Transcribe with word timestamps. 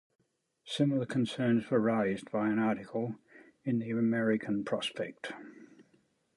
Similar 0.65 1.05
concerns 1.05 1.69
were 1.69 1.79
raised 1.79 2.31
by 2.31 2.49
an 2.49 2.57
article 2.57 3.19
in 3.63 3.77
"The 3.77 3.91
American 3.91 4.63
Prospect". 4.63 5.31